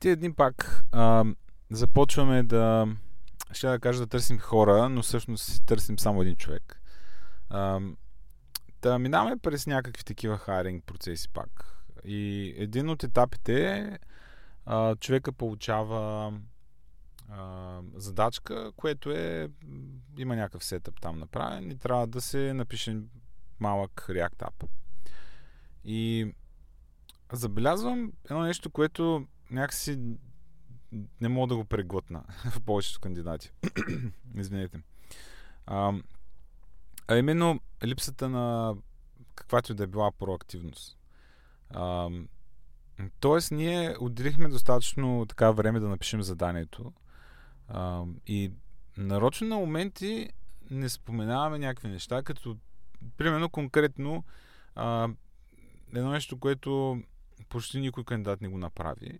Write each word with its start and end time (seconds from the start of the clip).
Тия 0.00 0.16
дни 0.16 0.32
пак 0.32 0.84
а, 0.92 1.24
започваме 1.70 2.42
да, 2.42 2.88
ще 3.52 3.68
да 3.68 3.78
кажа 3.80 4.00
да 4.00 4.06
търсим 4.06 4.38
хора, 4.38 4.88
но 4.88 5.02
всъщност 5.02 5.66
търсим 5.66 5.98
само 5.98 6.22
един 6.22 6.36
човек. 6.36 6.82
А, 7.50 7.80
да 8.82 8.98
минаваме 8.98 9.36
през 9.36 9.66
някакви 9.66 10.04
такива 10.04 10.38
хайринг 10.38 10.84
процеси 10.84 11.28
пак. 11.28 11.76
И 12.04 12.54
един 12.56 12.90
от 12.90 13.04
етапите 13.04 13.68
е 13.68 13.98
човека 15.00 15.32
получава 15.32 16.32
а, 17.28 17.80
задачка, 17.94 18.72
което 18.76 19.10
е 19.10 19.48
има 20.18 20.36
някакъв 20.36 20.64
сетъп 20.64 21.00
там 21.00 21.18
направен 21.18 21.70
и 21.70 21.78
трябва 21.78 22.06
да 22.06 22.20
се 22.20 22.54
напише 22.54 23.00
малък 23.60 24.06
React 24.08 24.38
App. 24.38 24.68
И 25.84 26.32
забелязвам 27.32 28.12
едно 28.30 28.42
нещо, 28.42 28.70
което 28.70 29.26
някакси 29.50 30.16
не 31.20 31.28
мога 31.28 31.46
да 31.46 31.56
го 31.56 31.64
преглътна 31.64 32.24
в 32.50 32.60
повечето 32.60 33.00
кандидати. 33.00 33.52
Извинете. 34.36 34.80
А, 35.66 35.92
а 37.08 37.16
именно 37.16 37.60
липсата 37.84 38.28
на 38.28 38.76
каквато 39.34 39.72
и 39.72 39.74
да 39.74 39.84
е 39.84 39.86
била 39.86 40.12
проактивност. 40.12 40.98
А, 41.70 42.10
тоест, 43.20 43.50
ние 43.50 43.96
отделихме 44.00 44.48
достатъчно 44.48 45.26
така 45.28 45.50
време 45.50 45.80
да 45.80 45.88
напишем 45.88 46.22
заданието. 46.22 46.92
А, 47.68 48.04
и 48.26 48.52
нарочно 48.96 49.48
на 49.48 49.56
моменти 49.56 50.30
не 50.70 50.88
споменаваме 50.88 51.58
някакви 51.58 51.88
неща, 51.88 52.22
като 52.22 52.56
примерно 53.16 53.50
конкретно 53.50 54.24
а, 54.74 55.08
едно 55.94 56.10
нещо, 56.10 56.38
което 56.38 57.02
почти 57.48 57.80
никой 57.80 58.04
кандидат 58.04 58.40
не 58.40 58.48
го 58.48 58.58
направи. 58.58 59.18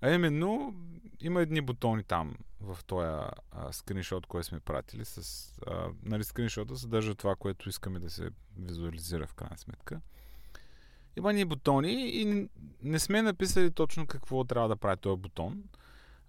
А 0.00 0.10
именно, 0.10 0.74
има 1.20 1.42
едни 1.42 1.60
бутони 1.60 2.02
там 2.02 2.34
в 2.60 2.78
този 2.84 3.08
скриншот, 3.70 4.26
който 4.26 4.46
сме 4.46 4.60
пратили. 4.60 5.04
С, 5.04 5.52
а, 5.66 5.88
нали, 6.02 6.24
скриншота 6.24 6.76
съдържа 6.76 7.14
това, 7.14 7.34
което 7.36 7.68
искаме 7.68 7.98
да 7.98 8.10
се 8.10 8.30
визуализира 8.58 9.26
в 9.26 9.34
крайна 9.34 9.58
сметка. 9.58 10.00
Има 11.16 11.32
ни 11.32 11.44
бутони 11.44 12.08
и 12.08 12.48
не 12.82 12.98
сме 12.98 13.22
написали 13.22 13.70
точно 13.70 14.06
какво 14.06 14.44
трябва 14.44 14.68
да 14.68 14.76
прави 14.76 14.96
този 14.96 15.20
бутон. 15.20 15.62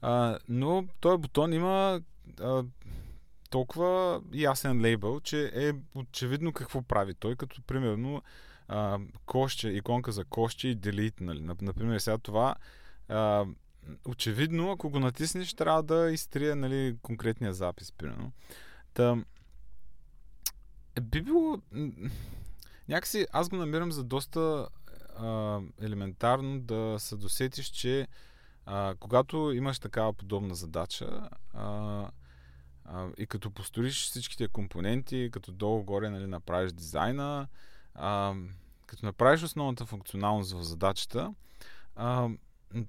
А, 0.01 0.39
но 0.49 0.87
този 0.99 1.21
бутон 1.21 1.53
има 1.53 2.01
а, 2.41 2.63
толкова 3.49 4.21
ясен 4.33 4.81
лейбъл, 4.81 5.19
че 5.19 5.51
е 5.55 5.73
очевидно 5.95 6.53
какво 6.53 6.81
прави 6.81 7.13
той, 7.13 7.35
като 7.35 7.61
примерно 7.61 8.21
а, 8.67 8.99
коще, 9.25 9.69
иконка 9.69 10.11
за 10.11 10.25
коще 10.25 10.67
и 10.67 10.77
delete. 10.77 11.21
Нали. 11.21 11.41
Например, 11.61 11.99
сега 11.99 12.17
това 12.17 12.55
а, 13.09 13.45
очевидно, 14.07 14.71
ако 14.71 14.89
го 14.89 14.99
натиснеш, 14.99 15.53
трябва 15.53 15.83
да 15.83 16.11
изтрия 16.11 16.55
нали, 16.55 16.95
конкретния 17.01 17.53
запис, 17.53 17.91
примерно. 17.91 18.31
Та, 18.93 19.17
би 21.01 21.21
било... 21.21 21.61
Някакси 22.89 23.27
аз 23.31 23.49
го 23.49 23.55
намирам 23.55 23.91
за 23.91 24.03
доста 24.03 24.67
а, 25.17 25.59
елементарно 25.81 26.59
да 26.59 26.95
се 26.99 27.15
досетиш, 27.15 27.65
че 27.67 28.07
а, 28.65 28.95
когато 28.99 29.51
имаш 29.51 29.79
такава 29.79 30.13
подобна 30.13 30.55
задача 30.55 31.29
а, 31.53 32.07
а, 32.85 33.07
и 33.17 33.27
като 33.27 33.51
построиш 33.51 34.05
всичките 34.05 34.47
компоненти, 34.47 35.29
като 35.31 35.51
долу-горе 35.51 36.09
нали, 36.09 36.27
направиш 36.27 36.71
дизайна, 36.71 37.47
а, 37.95 38.35
като 38.85 39.05
направиш 39.05 39.43
основната 39.43 39.85
функционалност 39.85 40.53
в 40.53 40.63
задачата, 40.63 41.33
а, 41.95 42.29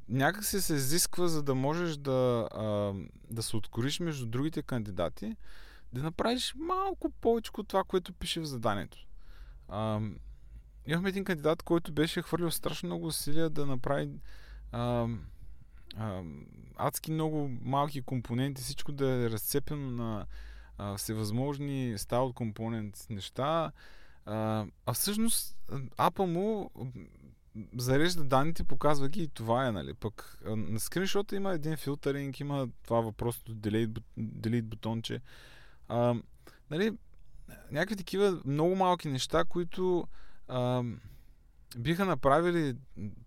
някак 0.09 0.45
се 0.45 0.61
се 0.61 0.75
изисква, 0.75 1.29
за 1.29 1.43
да 1.43 1.55
можеш 1.55 1.97
да, 1.97 2.49
а, 2.55 2.95
да 3.31 3.43
се 3.43 3.57
откориш 3.57 4.01
между 4.01 4.27
другите 4.27 4.63
кандидати, 4.63 5.37
да 5.93 6.03
направиш 6.03 6.55
малко 6.57 7.11
повече 7.11 7.51
от 7.59 7.69
това, 7.69 7.85
което 7.85 8.13
пише 8.13 8.41
в 8.41 8.45
заданието. 8.45 9.07
А, 9.69 10.01
имахме 10.87 11.09
един 11.09 11.25
кандидат, 11.25 11.63
който 11.63 11.93
беше 11.93 12.23
хвърлил 12.23 12.51
страшно 12.51 12.87
много 12.87 13.07
усилия 13.07 13.51
да 13.51 13.67
направи 13.67 14.11
а, 14.73 15.09
а, 15.97 16.23
адски 16.77 17.11
много 17.11 17.51
малки 17.63 18.03
компоненти, 18.03 18.63
всичко 18.63 18.93
да 18.93 19.09
е 19.09 19.31
разцепено 19.31 19.91
на 19.91 20.27
а, 20.79 20.97
всевъзможни 20.97 21.95
стайл 21.99 22.33
компонент 22.33 23.07
неща. 23.11 23.73
А, 24.25 24.67
а 24.87 24.93
всъщност 24.93 25.57
апа 25.97 26.27
му 26.27 26.71
зарежда 27.77 28.25
данните, 28.25 28.65
показва 28.65 29.09
ги 29.09 29.23
и 29.23 29.29
това 29.29 29.67
е, 29.67 29.73
нали. 29.73 29.95
Пък 29.95 30.39
на 30.47 30.81
скриншота 30.81 31.37
има 31.37 31.53
един 31.53 31.77
филтъринг, 31.77 32.41
има 32.41 32.69
това 32.85 33.01
въпросното 33.01 33.55
delete, 33.55 34.03
delete 34.19 34.63
бутонче. 34.63 35.21
А, 35.89 36.15
нали, 36.71 36.93
някакви 37.71 37.97
такива 37.97 38.41
много 38.45 38.75
малки 38.75 39.09
неща, 39.09 39.45
които 39.45 40.09
а, 40.49 40.83
биха 41.77 42.05
направили 42.05 42.77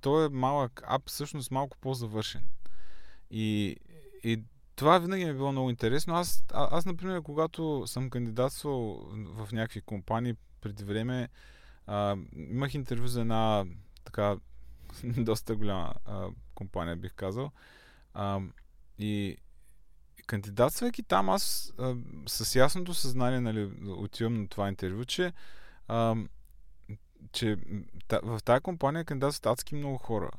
този 0.01 0.33
малък 0.33 0.81
ап 0.87 1.01
всъщност 1.05 1.51
малко 1.51 1.77
по-завършен. 1.77 2.43
И, 3.31 3.77
и 4.23 4.43
това 4.75 4.99
винаги 4.99 5.25
ми 5.25 5.31
е 5.31 5.33
било 5.33 5.51
много 5.51 5.69
интересно. 5.69 6.15
Аз, 6.15 6.43
а, 6.53 6.77
аз, 6.77 6.85
например, 6.85 7.21
когато 7.21 7.83
съм 7.87 8.09
кандидатствал 8.09 9.07
в 9.11 9.49
някакви 9.51 9.81
компании 9.81 10.33
преди 10.61 10.83
време, 10.83 11.29
а, 11.87 12.15
имах 12.35 12.73
интервю 12.73 13.07
за 13.07 13.21
една 13.21 13.65
така 14.03 14.37
доста 15.03 15.55
голяма 15.55 15.93
а, 16.05 16.27
компания, 16.55 16.95
бих 16.95 17.13
казал. 17.13 17.51
А, 18.13 18.39
и 18.99 19.37
кандидатствайки 20.27 21.03
там, 21.03 21.29
аз 21.29 21.73
а, 21.79 21.95
с 22.27 22.55
ясното 22.55 22.93
съзнание 22.93 23.39
нали, 23.39 23.71
отивам 23.87 24.41
на 24.41 24.47
това 24.47 24.67
интервю, 24.67 25.05
че, 25.05 25.33
а, 25.87 26.15
че 27.31 27.57
та, 28.07 28.19
в 28.23 28.39
тази 28.45 28.61
компания 28.61 29.05
кандидатстват 29.05 29.53
адски 29.53 29.75
много 29.75 29.97
хора. 29.97 30.31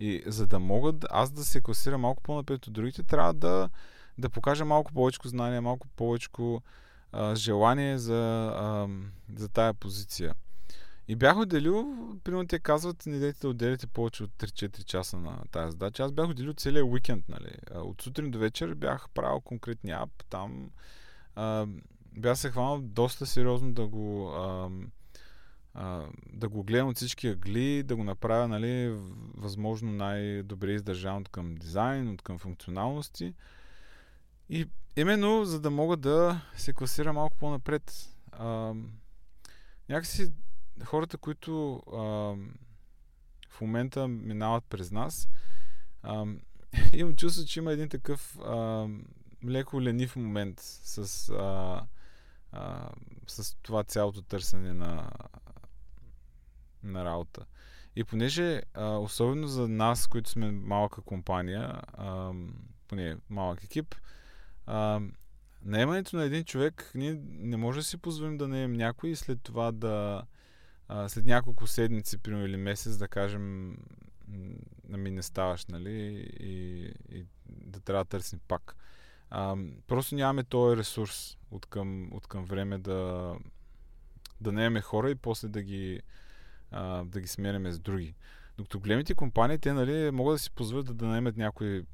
И 0.00 0.22
за 0.26 0.46
да 0.46 0.58
могат 0.58 1.04
аз 1.10 1.30
да 1.30 1.44
се 1.44 1.60
класирам 1.60 2.00
малко 2.00 2.22
по-напред 2.22 2.66
от 2.66 2.72
другите, 2.72 3.02
трябва 3.02 3.34
да, 3.34 3.70
да 4.18 4.30
покажа 4.30 4.64
малко 4.64 4.92
повече 4.92 5.18
знание, 5.24 5.60
малко 5.60 5.88
повече 5.88 6.28
желание 7.34 7.98
за, 7.98 8.52
а, 8.56 8.88
за 9.36 9.48
тая 9.48 9.74
позиция. 9.74 10.34
И 11.10 11.16
бях 11.16 11.38
отделил, 11.38 11.94
примерно 12.24 12.46
те 12.46 12.58
казват, 12.58 13.06
не 13.06 13.18
дайте 13.18 13.40
да 13.40 13.48
отделите 13.48 13.86
повече 13.86 14.24
от 14.24 14.30
3-4 14.30 14.84
часа 14.84 15.16
на 15.16 15.42
тази 15.50 15.70
задача. 15.70 16.02
Аз 16.02 16.12
бях 16.12 16.28
отделил 16.28 16.52
целият 16.52 16.86
уикенд, 16.86 17.28
нали. 17.28 17.54
От 17.74 18.02
сутрин 18.02 18.30
до 18.30 18.38
вечер 18.38 18.74
бях 18.74 19.08
правил 19.14 19.40
конкретния 19.40 20.02
ап 20.02 20.10
там. 20.28 20.70
А, 21.34 21.66
бях 22.12 22.38
се 22.38 22.50
хванал 22.50 22.80
доста 22.80 23.26
сериозно 23.26 23.72
да 23.72 23.86
го 23.86 24.28
а, 24.28 24.70
а, 25.74 26.06
да 26.32 26.48
го 26.48 26.64
гледам 26.64 26.88
от 26.88 26.96
всички 26.96 27.28
агли, 27.28 27.82
да 27.82 27.96
го 27.96 28.04
направя, 28.04 28.48
нали, 28.48 28.98
възможно 29.34 29.92
най-добре 29.92 30.72
издържан 30.72 31.16
от 31.16 31.28
към 31.28 31.54
дизайн, 31.54 32.08
от 32.08 32.22
към 32.22 32.38
функционалности. 32.38 33.34
И 34.48 34.66
именно 34.96 35.44
за 35.44 35.60
да 35.60 35.70
мога 35.70 35.96
да 35.96 36.40
се 36.56 36.72
класира 36.72 37.12
малко 37.12 37.36
по-напред. 37.36 38.14
А, 38.32 38.74
някакси 39.88 40.32
хората, 40.84 41.18
които 41.18 41.82
а, 41.92 41.98
в 43.50 43.60
момента 43.60 44.08
минават 44.08 44.64
през 44.64 44.90
нас, 44.90 45.28
а, 46.02 46.26
имам 46.92 47.16
чувство, 47.16 47.46
че 47.46 47.60
има 47.60 47.72
един 47.72 47.88
такъв 47.88 48.38
а, 48.38 48.88
леко 49.44 49.82
ленив 49.82 50.16
момент 50.16 50.60
с, 50.60 51.28
а, 51.28 51.82
а, 52.52 52.90
с 53.26 53.56
това 53.62 53.84
цялото 53.84 54.22
търсене 54.22 54.72
на, 54.72 55.10
на 56.82 57.04
работа. 57.04 57.46
И 57.96 58.04
понеже, 58.04 58.62
а, 58.74 58.86
особено 58.86 59.46
за 59.46 59.68
нас, 59.68 60.06
които 60.06 60.30
сме 60.30 60.50
малка 60.50 61.02
компания, 61.02 61.80
а, 61.92 62.32
поне 62.88 63.16
малък 63.30 63.64
екип, 63.64 63.94
а, 64.66 65.00
наемането 65.62 66.16
на 66.16 66.24
един 66.24 66.44
човек, 66.44 66.90
ние 66.94 67.20
не 67.24 67.56
може 67.56 67.78
да 67.78 67.84
си 67.84 67.96
позволим 67.96 68.38
да 68.38 68.48
наем 68.48 68.72
някой 68.72 69.10
и 69.10 69.16
след 69.16 69.42
това 69.42 69.72
да, 69.72 70.24
а, 70.92 71.08
след 71.08 71.24
няколко 71.24 71.66
седмици, 71.66 72.18
примерно 72.18 72.46
или 72.46 72.56
месец, 72.56 72.96
да 72.96 73.08
кажем, 73.08 73.76
ами 74.92 75.10
не 75.10 75.22
ставаш, 75.22 75.66
нали, 75.66 75.90
и, 76.40 76.84
и 77.08 77.26
да 77.48 77.80
трябва 77.80 78.04
да 78.04 78.08
търсим 78.08 78.40
пак. 78.48 78.76
А, 79.30 79.56
просто 79.86 80.14
нямаме 80.14 80.44
този 80.44 80.76
ресурс 80.76 81.38
от 81.50 81.66
към, 81.66 82.12
от 82.12 82.26
към 82.26 82.44
време 82.44 82.78
да, 82.78 83.34
да 84.40 84.52
наеме 84.52 84.80
хора 84.80 85.10
и 85.10 85.14
после 85.14 85.48
да 85.48 85.62
ги, 85.62 86.00
а, 86.70 87.04
да 87.04 87.20
ги 87.20 87.28
сменяме 87.28 87.72
с 87.72 87.78
други. 87.78 88.14
Докато 88.58 88.80
големите 88.80 89.14
компании, 89.14 89.58
те 89.58 89.72
нали, 89.72 90.10
могат 90.10 90.34
да 90.34 90.38
си 90.38 90.50
позволят 90.50 90.86
да, 90.86 90.94
да 90.94 91.06
наемат 91.06 91.36
някой 91.36 91.84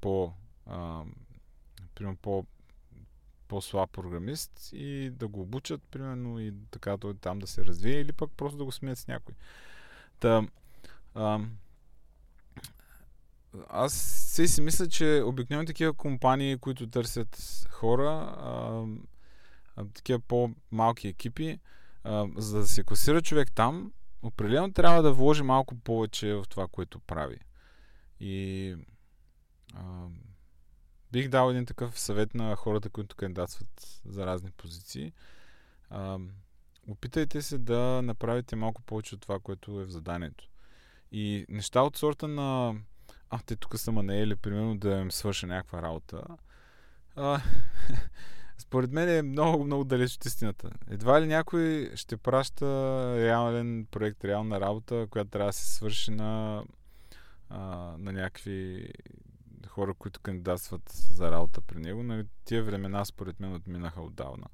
по, 0.00 0.32
а, 0.66 1.04
примерно 1.94 2.16
по 2.16 2.46
по-слаб 3.50 3.90
програмист 3.90 4.70
и 4.72 5.10
да 5.10 5.28
го 5.28 5.40
обучат, 5.40 5.82
примерно, 5.90 6.40
и 6.40 6.54
така 6.70 6.96
той 6.96 7.14
там 7.14 7.38
да 7.38 7.46
се 7.46 7.64
развие, 7.64 8.00
или 8.00 8.12
пък 8.12 8.30
просто 8.36 8.58
да 8.58 8.64
го 8.64 8.72
сменят 8.72 8.98
с 8.98 9.06
някой. 9.06 9.34
Та, 10.20 10.46
а, 11.14 11.40
аз 13.68 13.92
се 14.34 14.48
си 14.48 14.60
мисля, 14.60 14.88
че 14.88 15.22
обикновено 15.26 15.66
такива 15.66 15.92
компании, 15.92 16.58
които 16.58 16.90
търсят 16.90 17.66
хора, 17.70 18.34
а, 18.38 18.84
а, 19.76 19.84
такива 19.94 20.20
по-малки 20.20 21.08
екипи, 21.08 21.58
а, 22.04 22.26
за 22.36 22.58
да 22.58 22.66
се 22.66 22.84
класира 22.84 23.22
човек 23.22 23.52
там, 23.54 23.92
определено 24.22 24.72
трябва 24.72 25.02
да 25.02 25.12
вложи 25.12 25.42
малко 25.42 25.74
повече 25.74 26.34
в 26.34 26.44
това, 26.48 26.66
което 26.68 27.00
прави. 27.00 27.38
И 28.20 28.76
а, 29.74 30.06
бих 31.12 31.28
дал 31.28 31.50
един 31.50 31.66
такъв 31.66 32.00
съвет 32.00 32.34
на 32.34 32.56
хората, 32.56 32.90
които 32.90 33.16
кандидатстват 33.16 34.00
за 34.04 34.26
разни 34.26 34.50
позиции. 34.50 35.12
А, 35.90 36.18
опитайте 36.88 37.42
се 37.42 37.58
да 37.58 38.00
направите 38.02 38.56
малко 38.56 38.82
повече 38.82 39.14
от 39.14 39.20
това, 39.20 39.38
което 39.38 39.80
е 39.80 39.84
в 39.84 39.90
заданието. 39.90 40.48
И 41.12 41.46
неща 41.48 41.82
от 41.82 41.96
сорта 41.96 42.28
на 42.28 42.74
а, 43.30 43.38
те 43.46 43.56
тук 43.56 43.78
са 43.78 43.92
ма 43.92 44.02
наели, 44.02 44.36
примерно 44.36 44.78
да 44.78 44.90
им 44.90 45.10
свърша 45.10 45.46
някаква 45.46 45.82
работа. 45.82 46.22
А, 47.16 47.40
според 48.58 48.92
мен 48.92 49.08
е 49.08 49.22
много, 49.22 49.64
много 49.64 49.84
далеч 49.84 50.14
от 50.14 50.24
истината. 50.24 50.70
Едва 50.90 51.22
ли 51.22 51.26
някой 51.26 51.92
ще 51.94 52.16
праща 52.16 52.66
реален 53.16 53.86
проект, 53.90 54.24
реална 54.24 54.60
работа, 54.60 55.06
която 55.10 55.30
трябва 55.30 55.48
да 55.48 55.52
се 55.52 55.74
свърши 55.74 56.10
на, 56.10 56.64
а, 57.48 57.58
на 57.98 58.12
някакви 58.12 58.88
хора, 59.80 59.94
които 59.94 60.20
кандидатстват 60.20 60.88
за 60.88 61.30
работа 61.30 61.60
при 61.60 61.78
него. 61.78 62.02
Нали, 62.02 62.26
тия 62.44 62.64
времена, 62.64 63.04
според 63.04 63.40
мен, 63.40 63.54
отминаха 63.54 64.02
отдавна. 64.02 64.46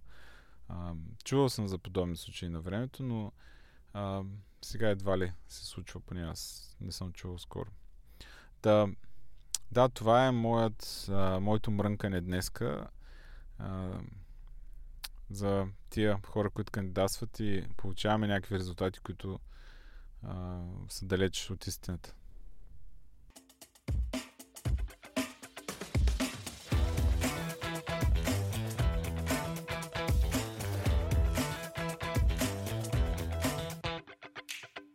А, 0.69 0.94
чувал 1.25 1.49
съм 1.49 1.69
за 1.69 1.78
подобни 1.78 2.17
случаи 2.17 2.49
на 2.49 2.61
времето, 2.61 3.02
но 3.02 3.32
а, 3.93 4.23
сега 4.62 4.88
едва 4.88 5.19
ли 5.19 5.32
се 5.49 5.67
случва, 5.67 6.00
поне 6.00 6.23
аз 6.23 6.70
не 6.81 6.93
съм 6.93 7.12
чувал 7.12 7.38
скоро. 7.38 7.70
Да, 8.62 8.88
да, 9.73 9.88
това 9.88 10.26
е 10.26 10.31
моят, 10.31 11.06
а, 11.11 11.40
моето 11.40 11.70
мрънкане 11.70 12.20
днеска 12.20 12.88
а, 13.58 14.00
за 15.31 15.67
тия 15.90 16.20
хора, 16.26 16.50
които 16.50 16.73
кандидатстват 16.73 17.40
и 17.40 17.69
получаваме 17.76 18.26
някакви 18.26 18.58
резултати, 18.58 19.00
които 19.00 19.40
а, 20.23 20.62
са 20.88 21.06
далеч 21.06 21.50
от 21.50 21.67
истината. 21.67 22.14